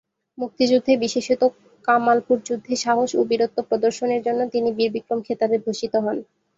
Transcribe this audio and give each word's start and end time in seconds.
মুক্তিযুদ্ধে 0.37 0.93
বিশেষত 1.03 1.41
কামালপুর 1.87 2.37
যুদ্ধে 2.47 2.73
সাহস 2.83 3.09
ও 3.15 3.29
বীরত্ব 3.29 3.57
প্রদর্শনের 3.69 4.21
জন্য 4.23 4.41
তিনি 4.53 4.69
বীর 4.77 4.91
বিক্রম 4.95 5.19
খেতাবে 5.23 5.57
ভূষিত 5.63 5.93
হন। 6.05 6.17